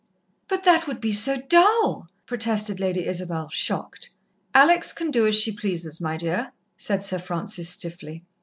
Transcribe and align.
"But 0.47 0.63
that 0.63 0.87
would 0.87 0.99
be 0.99 1.11
so 1.11 1.35
dull!" 1.41 2.07
protested 2.25 2.79
Lady 2.79 3.05
Isabel, 3.05 3.49
shocked. 3.51 4.09
"Alex 4.51 4.93
can 4.93 5.11
do 5.11 5.27
as 5.27 5.35
she 5.35 5.51
pleases, 5.51 6.01
my 6.01 6.17
dear," 6.17 6.53
said 6.75 7.05
Sir 7.05 7.19
Francis 7.19 7.69
stiffly. 7.69 8.23